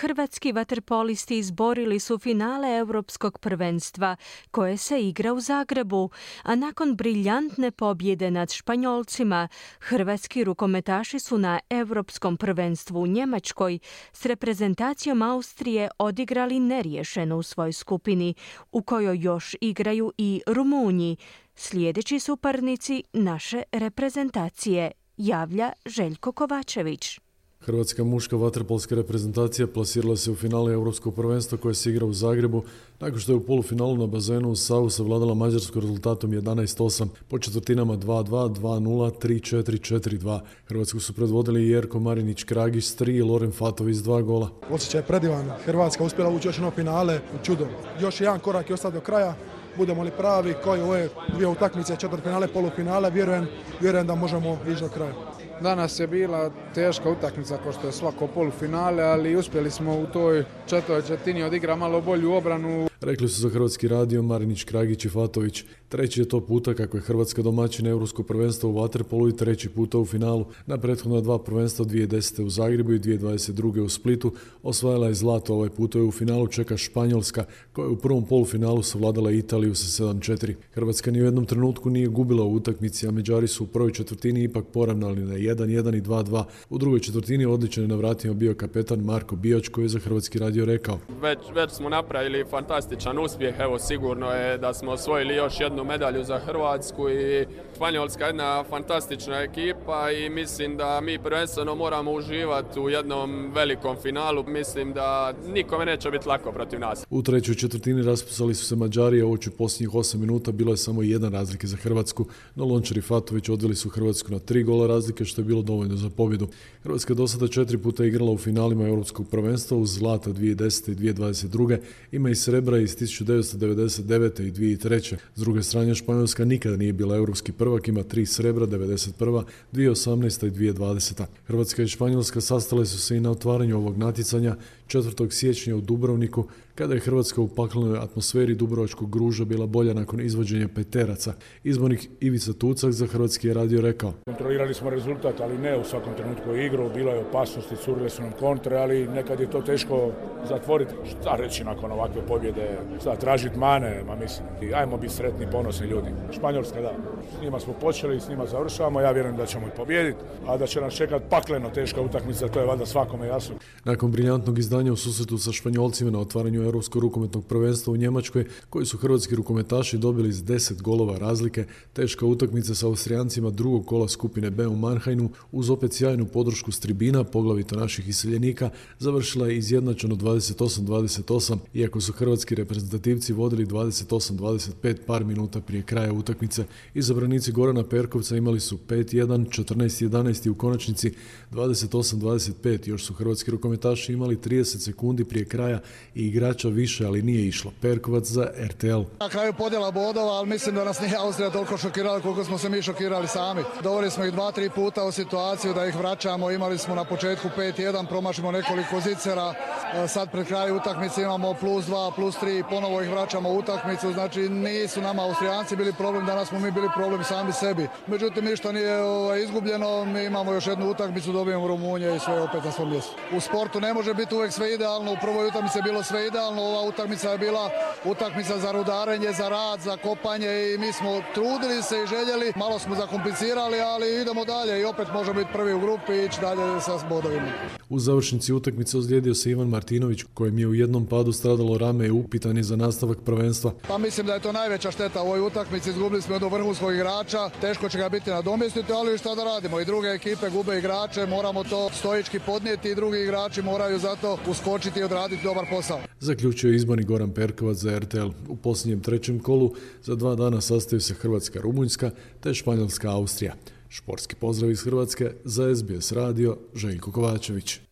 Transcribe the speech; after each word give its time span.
Hrvatski 0.00 0.52
vaterpolisti 0.52 1.38
izborili 1.38 2.00
su 2.00 2.18
finale 2.18 2.76
Europskog 2.76 3.38
prvenstva 3.38 4.16
koje 4.50 4.76
se 4.76 5.02
igra 5.02 5.32
u 5.32 5.40
Zagrebu, 5.40 6.10
a 6.42 6.54
nakon 6.54 6.96
briljantne 6.96 7.70
pobjede 7.70 8.30
nad 8.30 8.52
Španjolcima, 8.52 9.48
hrvatski 9.80 10.44
rukometaši 10.44 11.18
su 11.18 11.38
na 11.38 11.60
Europskom 11.70 12.36
prvenstvu 12.36 13.02
u 13.02 13.06
Njemačkoj 13.06 13.78
s 14.12 14.26
reprezentacijom 14.26 15.22
Austrije 15.22 15.88
odigrali 15.98 16.60
neriješeno 16.60 17.36
u 17.36 17.42
svojoj 17.42 17.72
skupini, 17.72 18.34
u 18.72 18.82
kojoj 18.82 19.18
još 19.18 19.56
igraju 19.60 20.12
i 20.18 20.42
Rumunji, 20.46 21.16
sljedeći 21.54 22.18
suparnici 22.18 23.02
naše 23.12 23.62
reprezentacije, 23.72 24.90
javlja 25.16 25.72
Željko 25.86 26.32
Kovačević. 26.32 27.20
Hrvatska 27.60 28.04
muška 28.04 28.36
vaterpolska 28.36 28.94
reprezentacija 28.94 29.66
plasirala 29.66 30.16
se 30.16 30.30
u 30.30 30.34
finale 30.34 30.72
Europskog 30.72 31.14
prvenstva 31.14 31.58
koje 31.58 31.74
se 31.74 31.90
igra 31.90 32.06
u 32.06 32.12
Zagrebu 32.12 32.62
nakon 33.00 33.18
što 33.18 33.32
je 33.32 33.36
u 33.36 33.44
polufinalu 33.44 33.96
na 33.96 34.06
bazenu 34.06 34.50
u 34.50 34.56
Savu 34.56 34.90
savladala 34.90 35.34
Mađarsku 35.34 35.80
rezultatom 35.80 36.30
11-8 36.30 37.06
po 37.28 37.38
četvrtinama 37.38 37.96
2-2, 37.96 38.54
2-0, 38.54 39.12
3-4, 39.22 39.94
4-2. 39.94 40.40
Hrvatsku 40.66 41.00
su 41.00 41.12
predvodili 41.12 41.68
Jerko 41.68 42.00
Marinić 42.00 42.44
Kragić 42.44 42.84
s 42.84 42.98
3 43.00 43.10
i 43.10 43.22
Loren 43.22 43.52
Fatović 43.52 43.96
s 43.96 44.02
2 44.02 44.22
gola. 44.22 44.48
Osjećaj 44.70 44.98
je 44.98 45.06
predivan. 45.06 45.50
Hrvatska 45.64 46.04
uspjela 46.04 46.30
ući 46.30 46.48
još 46.48 46.56
jedno 46.56 46.70
finale. 46.70 47.20
Čudo. 47.42 47.66
Još 48.00 48.20
jedan 48.20 48.40
korak 48.40 48.70
je 48.70 48.74
ostao 48.74 48.90
do 48.90 49.00
kraja 49.00 49.34
budemo 49.76 50.02
li 50.02 50.10
pravi 50.10 50.54
koji 50.64 50.80
ove 50.80 51.08
dvije 51.34 51.48
utakmice, 51.48 51.96
četvrt 51.96 52.22
finale, 52.22 52.48
polufinale, 52.48 53.10
vjerujem, 53.10 53.46
vjerujem 53.80 54.06
da 54.06 54.14
možemo 54.14 54.58
ići 54.68 54.80
do 54.80 54.88
kraja. 54.88 55.14
Danas 55.62 56.00
je 56.00 56.06
bila 56.06 56.50
teška 56.74 57.10
utakmica 57.10 57.58
kao 57.62 57.72
što 57.72 57.86
je 57.86 57.92
svako 57.92 58.26
polufinale, 58.26 59.02
ali 59.02 59.36
uspjeli 59.36 59.70
smo 59.70 59.98
u 59.98 60.06
toj 60.06 60.44
četvrtoj 60.66 61.02
četvrtini 61.02 61.42
odigra 61.42 61.76
malo 61.76 62.00
bolju 62.00 62.32
obranu. 62.32 62.90
Rekli 63.00 63.28
su 63.28 63.40
za 63.40 63.48
Hrvatski 63.48 63.88
radio 63.88 64.22
Marinić, 64.22 64.64
Kragić 64.64 65.04
i 65.04 65.08
Fatović. 65.08 65.64
Treći 65.88 66.20
je 66.20 66.28
to 66.28 66.40
puta 66.40 66.74
kako 66.74 66.96
je 66.96 67.00
Hrvatska 67.00 67.42
domaćina 67.42 67.90
Europsko 67.90 68.22
prvenstvo 68.22 68.70
u 68.70 68.74
Waterpolu 68.74 69.28
i 69.28 69.36
treći 69.36 69.68
puta 69.68 69.98
u 69.98 70.04
finalu. 70.04 70.44
Na 70.66 70.78
prethodna 70.78 71.20
dva 71.20 71.38
prvenstva 71.38 71.84
2010. 71.84 72.44
u 72.44 72.50
Zagrebu 72.50 72.92
i 72.92 72.98
2022. 72.98 73.80
u 73.80 73.88
Splitu 73.88 74.32
osvajala 74.62 75.06
je 75.06 75.14
zlato. 75.14 75.54
Ovaj 75.54 75.68
puta 75.68 75.98
je 75.98 76.04
u 76.04 76.10
finalu 76.10 76.46
čeka 76.46 76.76
Španjolska 76.76 77.44
koja 77.72 77.84
je 77.84 77.90
u 77.90 77.96
prvom 77.96 78.24
polufinalu 78.24 78.82
savladala 78.82 79.30
Italiju 79.30 79.74
sa 79.74 80.04
7-4. 80.04 80.54
Hrvatska 80.74 81.10
ni 81.10 81.22
u 81.22 81.24
jednom 81.24 81.46
trenutku 81.46 81.90
nije 81.90 82.08
gubila 82.08 82.44
u 82.44 82.54
utakmici, 82.54 83.08
a 83.08 83.10
Međari 83.10 83.48
su 83.48 83.64
u 83.64 83.66
prvoj 83.66 83.92
četvrtini 83.92 84.42
ipak 84.42 84.64
poravnali 84.72 85.24
na 85.24 85.36
1-1 85.54 85.96
i 85.96 86.02
2-2. 86.02 86.44
U 86.70 86.78
drugoj 86.78 87.00
četvrtini 87.00 87.46
odličan 87.46 87.84
je 87.84 87.88
na 87.88 87.96
vratima 87.96 88.34
bio 88.34 88.54
kapetan 88.54 89.00
Marko 89.00 89.36
Bijač 89.36 89.68
koji 89.68 89.84
je 89.84 89.88
za 89.88 89.98
Hrvatski 89.98 90.38
radio 90.38 90.64
rekao. 90.64 90.98
Već, 91.20 91.38
već 91.54 91.70
smo 91.70 91.88
napravili 91.88 92.44
fantastičan 92.50 93.18
uspjeh, 93.18 93.54
evo 93.58 93.78
sigurno 93.78 94.30
je 94.30 94.58
da 94.58 94.74
smo 94.74 94.90
osvojili 94.90 95.34
još 95.34 95.60
jednu 95.60 95.84
medalju 95.84 96.24
za 96.24 96.38
Hrvatsku 96.38 97.10
i 97.10 97.46
Španjolska 97.76 98.24
je 98.24 98.28
jedna 98.28 98.64
fantastična 98.64 99.40
ekipa 99.40 100.10
i 100.10 100.30
mislim 100.30 100.76
da 100.76 101.00
mi 101.00 101.18
prvenstveno 101.18 101.74
moramo 101.74 102.12
uživati 102.12 102.80
u 102.80 102.88
jednom 102.88 103.52
velikom 103.54 103.96
finalu. 104.02 104.44
Mislim 104.46 104.92
da 104.92 105.34
nikome 105.54 105.84
neće 105.84 106.10
biti 106.10 106.28
lako 106.28 106.52
protiv 106.52 106.80
nas. 106.80 107.06
U 107.10 107.22
trećoj 107.22 107.54
četvrtini 107.54 108.02
raspusali 108.02 108.54
su 108.54 108.64
se 108.64 108.76
Mađari, 108.76 109.20
a 109.20 109.26
u 109.26 109.36
posljednjih 109.58 109.90
8 109.90 110.16
minuta 110.16 110.52
bilo 110.52 110.72
je 110.72 110.76
samo 110.76 111.02
jedan 111.02 111.32
razlike 111.32 111.66
za 111.66 111.76
Hrvatsku, 111.76 112.26
no 112.54 112.64
Lončar 112.64 112.98
i 112.98 113.00
Fatović 113.00 113.48
odveli 113.48 113.74
su 113.74 113.88
Hrvatsku 113.88 114.32
na 114.32 114.38
tri 114.38 114.62
gola 114.62 114.86
razlike, 114.86 115.24
što 115.24 115.39
je 115.40 115.44
bilo 115.44 115.62
dovoljno 115.62 115.96
za 115.96 116.10
pobjedu. 116.10 116.48
Hrvatska 116.82 117.14
do 117.14 117.26
sada 117.28 117.48
četiri 117.48 117.78
puta 117.78 118.04
igrala 118.04 118.30
u 118.30 118.38
finalima 118.38 118.88
Europskog 118.88 119.28
prvenstva 119.28 119.76
uz 119.76 119.90
zlata 119.90 120.30
2010. 120.30 120.90
i 120.90 120.94
2022. 120.94 121.78
Ima 122.12 122.30
i 122.30 122.34
srebra 122.34 122.78
iz 122.78 122.96
1999. 122.96 124.42
i 124.42 124.52
2003. 124.52 125.16
S 125.34 125.40
druge 125.40 125.62
strane, 125.62 125.94
Španjolska 125.94 126.44
nikada 126.44 126.76
nije 126.76 126.92
bila 126.92 127.16
europski 127.16 127.52
prvak, 127.52 127.88
ima 127.88 128.02
tri 128.02 128.26
srebra, 128.26 128.66
91. 128.66 129.44
2018. 129.72 130.46
i 130.46 130.50
2020. 130.50 131.24
Hrvatska 131.46 131.82
i 131.82 131.88
Španjolska 131.88 132.40
sastale 132.40 132.86
su 132.86 132.98
se 132.98 133.16
i 133.16 133.20
na 133.20 133.30
otvaranju 133.30 133.76
ovog 133.76 133.96
natjecanja 133.96 134.56
4. 134.86 135.30
siječnja 135.30 135.76
u 135.76 135.80
Dubrovniku, 135.80 136.46
kada 136.80 136.94
je 136.94 137.00
Hrvatska 137.00 137.40
u 137.40 137.48
paklenoj 137.48 137.98
atmosferi 137.98 138.54
Dubrovačkog 138.54 139.10
gruža 139.10 139.44
bila 139.44 139.66
bolja 139.66 139.94
nakon 139.94 140.20
izvođenja 140.20 140.68
peteraca. 140.74 141.34
Izbornik 141.64 142.08
Ivica 142.20 142.52
Tucak 142.52 142.92
za 142.92 143.06
Hrvatski 143.06 143.48
je 143.48 143.54
radio 143.54 143.80
rekao. 143.80 144.12
Kontrolirali 144.24 144.74
smo 144.74 144.90
rezultat, 144.90 145.40
ali 145.40 145.58
ne 145.58 145.76
u 145.78 145.84
svakom 145.84 146.14
trenutku 146.16 146.54
igru. 146.54 146.90
Bilo 146.94 147.12
je 147.12 147.18
opasnosti, 147.18 147.76
curile 147.84 148.10
su 148.10 148.22
nam 148.22 148.32
kontre, 148.38 148.76
ali 148.76 149.08
nekad 149.08 149.40
je 149.40 149.50
to 149.50 149.60
teško 149.60 150.12
zatvoriti. 150.48 150.94
Šta 151.10 151.36
reći 151.36 151.64
nakon 151.64 151.92
ovakve 151.92 152.26
pobjede? 152.26 152.78
Šta, 153.00 153.16
tražiti 153.16 153.58
mane? 153.58 154.04
Ma 154.06 154.16
mislim, 154.16 154.48
ajmo 154.74 154.96
biti 154.96 155.14
sretni, 155.14 155.50
ponosni 155.52 155.86
ljudi. 155.86 156.08
Španjolska, 156.32 156.80
da. 156.80 156.92
S 157.38 157.42
njima 157.42 157.60
smo 157.60 157.72
počeli, 157.72 158.20
s 158.20 158.28
njima 158.28 158.46
završavamo. 158.46 159.00
Ja 159.00 159.10
vjerujem 159.10 159.36
da 159.36 159.46
ćemo 159.46 159.66
i 159.66 159.76
pobijediti, 159.76 160.18
a 160.46 160.56
da 160.56 160.66
će 160.66 160.80
nas 160.80 160.94
čekati 160.94 161.24
pakleno 161.30 161.70
teška 161.70 162.00
utakmica, 162.00 162.48
to 162.48 162.60
je 162.60 162.66
valjda 162.66 162.86
svakome 162.86 163.26
jasno. 163.26 163.54
Nakon 163.84 164.10
briljantnog 164.10 164.58
izdanja 164.58 164.92
u 164.92 164.96
susretu 164.96 165.38
sa 165.38 165.52
Španjolcima 165.52 166.10
na 166.10 166.18
otvaranju 166.18 166.69
Europskog 166.70 167.02
rukometnog 167.02 167.46
prvenstva 167.46 167.92
u 167.92 167.96
Njemačkoj, 167.96 168.44
koji 168.70 168.86
su 168.86 168.98
hrvatski 168.98 169.34
rukometaši 169.34 169.98
dobili 169.98 170.32
s 170.32 170.42
10 170.42 170.82
golova 170.82 171.18
razlike, 171.18 171.64
teška 171.92 172.26
utakmica 172.26 172.74
sa 172.74 172.86
Austrijancima 172.86 173.50
drugog 173.50 173.86
kola 173.86 174.08
skupine 174.08 174.50
B 174.50 174.66
u 174.66 174.76
Mannheimu, 174.76 175.30
uz 175.52 175.70
opet 175.70 175.92
sjajnu 175.92 176.26
podršku 176.26 176.72
s 176.72 176.80
tribina, 176.80 177.24
poglavito 177.24 177.76
naših 177.76 178.08
iseljenika, 178.08 178.70
završila 178.98 179.48
je 179.48 179.56
izjednačeno 179.56 180.14
28-28, 180.16 181.58
iako 181.74 182.00
su 182.00 182.12
hrvatski 182.12 182.54
reprezentativci 182.54 183.32
vodili 183.32 183.66
28-25 183.66 184.96
par 185.06 185.24
minuta 185.24 185.60
prije 185.60 185.82
kraja 185.82 186.12
utakmice. 186.12 186.64
Izabranici 186.94 187.52
Gorana 187.52 187.84
Perkovca 187.84 188.36
imali 188.36 188.60
su 188.60 188.78
5-1, 188.88 189.46
14-11 189.64 190.46
i 190.46 190.50
u 190.50 190.54
konačnici 190.54 191.12
28-25. 191.52 192.88
Još 192.88 193.04
su 193.04 193.14
hrvatski 193.14 193.50
rukometaši 193.50 194.12
imali 194.12 194.36
30 194.36 194.78
sekundi 194.78 195.24
prije 195.24 195.44
kraja 195.44 195.80
i 196.14 196.30
igrača 196.60 196.68
više, 196.68 197.06
ali 197.06 197.22
nije 197.22 197.48
išlo. 197.48 197.72
Perkovac 197.80 198.24
za 198.24 198.50
RTL. 198.70 199.02
Na 199.20 199.28
kraju 199.28 199.52
podjela 199.52 199.90
bodova, 199.90 200.32
ali 200.32 200.48
mislim 200.48 200.74
da 200.74 200.84
nas 200.84 201.00
nije 201.00 201.16
Austrija 201.16 201.50
toliko 201.50 201.76
šokirala 201.76 202.20
koliko 202.20 202.44
smo 202.44 202.58
se 202.58 202.68
mi 202.68 202.82
šokirali 202.82 203.28
sami. 203.28 203.62
Doveli 203.82 204.10
smo 204.10 204.24
ih 204.24 204.32
dva, 204.32 204.52
tri 204.52 204.70
puta 204.70 205.04
u 205.04 205.12
situaciju 205.12 205.74
da 205.74 205.86
ih 205.86 205.96
vraćamo. 205.96 206.50
Imali 206.50 206.78
smo 206.78 206.94
na 206.94 207.04
početku 207.04 207.48
5-1, 207.56 208.08
promašimo 208.08 208.52
nekoliko 208.52 209.00
zicera. 209.00 209.54
E, 209.94 210.08
sad 210.08 210.30
pred 210.30 210.46
kraju 210.46 210.76
utakmice 210.76 211.22
imamo 211.22 211.54
plus 211.54 211.86
2, 211.86 212.14
plus 212.14 212.36
3 212.36 212.64
ponovo 212.70 213.02
ih 213.02 213.10
vraćamo 213.10 213.50
u 213.50 213.58
utakmicu. 213.58 214.12
Znači 214.12 214.48
nisu 214.48 215.00
nama 215.00 215.22
Austrijanci 215.22 215.76
bili 215.76 215.92
problem, 215.92 216.26
danas 216.26 216.48
smo 216.48 216.58
mi 216.58 216.70
bili 216.70 216.88
problem 216.94 217.24
sami 217.24 217.52
sebi. 217.52 217.88
Međutim, 218.06 218.44
ništa 218.44 218.72
nije 218.72 219.02
ovaj, 219.02 219.42
izgubljeno. 219.42 220.04
Mi 220.04 220.24
imamo 220.24 220.52
još 220.52 220.66
jednu 220.66 220.90
utakmicu, 220.90 221.32
dobijemo 221.32 221.68
Rumunje 221.68 222.16
i 222.16 222.18
sve 222.18 222.42
opet 222.42 222.64
na 222.64 222.72
svom 222.72 222.90
mjestu. 222.90 223.12
U 223.36 223.40
sportu 223.40 223.80
ne 223.80 223.94
može 223.94 224.14
biti 224.14 224.34
uvijek 224.34 224.52
sve 224.52 224.74
idealno. 224.74 225.12
U 225.12 225.16
prvoj 225.20 225.46
utakmici 225.46 225.78
je 225.78 225.82
bilo 225.82 226.02
sve 226.02 226.26
idealno. 226.26 226.39
Ova 226.48 226.82
utakmica 226.88 227.30
je 227.30 227.38
bila 227.38 227.70
utakmica 228.04 228.58
za 228.58 228.72
rudarenje, 228.72 229.32
za 229.32 229.48
rad, 229.48 229.80
za 229.80 229.96
kopanje 229.96 230.74
i 230.74 230.78
mi 230.78 230.92
smo 230.92 231.22
trudili 231.34 231.82
se 231.82 231.96
i 232.02 232.06
željeli. 232.06 232.52
Malo 232.56 232.78
smo 232.78 232.94
zakomplicirali, 232.94 233.80
ali 233.80 234.20
idemo 234.20 234.44
dalje 234.44 234.80
i 234.80 234.84
opet 234.84 235.08
možemo 235.12 235.38
biti 235.40 235.52
prvi 235.52 235.72
u 235.72 235.80
grupi 235.80 236.12
i 236.12 236.24
ići 236.24 236.40
dalje 236.40 236.80
sa 236.80 236.98
bodovima. 237.08 237.52
U 237.88 237.98
završnici 237.98 238.52
utakmice 238.52 238.98
ozlijedio 238.98 239.34
se 239.34 239.50
Ivan 239.50 239.68
Martinović, 239.68 240.22
kojem 240.34 240.58
je 240.58 240.66
u 240.66 240.74
jednom 240.74 241.06
padu 241.06 241.32
stradalo 241.32 241.78
rame 241.78 242.06
i 242.06 242.10
upitan 242.10 242.56
je 242.56 242.62
za 242.62 242.76
nastavak 242.76 243.18
prvenstva. 243.24 243.72
Pa 243.88 243.98
mislim 243.98 244.26
da 244.26 244.34
je 244.34 244.40
to 244.40 244.52
najveća 244.52 244.90
šteta 244.90 245.22
u 245.22 245.26
ovoj 245.26 245.40
utakmici. 245.40 245.90
Izgubili 245.90 246.22
smo 246.22 246.34
jednog 246.34 246.52
vrhunskog 246.52 246.94
igrača. 246.94 247.50
Teško 247.60 247.88
će 247.88 247.98
ga 247.98 248.08
biti 248.08 248.30
nadomjestiti, 248.30 248.92
ali 248.92 249.18
šta 249.18 249.34
da 249.34 249.44
radimo? 249.44 249.80
I 249.80 249.84
druge 249.84 250.08
ekipe 250.08 250.50
gube 250.50 250.78
igrače, 250.78 251.26
moramo 251.26 251.64
to 251.64 251.90
stojički 251.92 252.38
podnijeti 252.38 252.90
i 252.90 252.94
drugi 252.94 253.18
igrači 253.22 253.62
moraju 253.62 253.98
zato 253.98 254.38
uskočiti 254.48 255.00
i 255.00 255.02
odraditi 255.02 255.44
dobar 255.44 255.64
posao. 255.70 256.00
Zaključio 256.30 256.70
je 256.70 256.76
izborni 256.76 257.04
Goran 257.04 257.30
Perkovac 257.30 257.76
za 257.76 257.98
RTL. 257.98 258.28
U 258.48 258.56
posljednjem 258.56 259.00
trećem 259.00 259.38
kolu 259.38 259.74
za 260.02 260.14
dva 260.14 260.34
dana 260.34 260.60
sastaju 260.60 261.00
se 261.00 261.14
Hrvatska 261.14 261.60
Rumunjska 261.60 262.10
te 262.40 262.54
Španjolska 262.54 263.10
Austrija. 263.10 263.54
Športski 263.88 264.34
pozdrav 264.34 264.70
iz 264.70 264.82
Hrvatske 264.82 265.32
za 265.44 265.76
SBS 265.76 266.12
radio 266.12 266.56
Željko 266.74 267.12
Kovačević. 267.12 267.89